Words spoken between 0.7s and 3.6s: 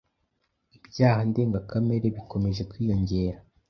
ibyaha ndengakamere bikomeje kwiyongera